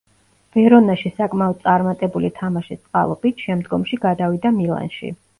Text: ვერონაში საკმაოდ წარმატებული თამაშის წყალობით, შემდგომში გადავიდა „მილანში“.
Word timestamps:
ვერონაში 0.53 1.09
საკმაოდ 1.17 1.59
წარმატებული 1.67 2.31
თამაშის 2.39 2.79
წყალობით, 2.85 3.43
შემდგომში 3.49 4.01
გადავიდა 4.07 4.53
„მილანში“. 4.57 5.13